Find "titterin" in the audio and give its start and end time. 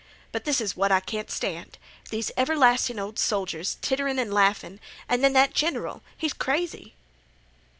3.83-4.17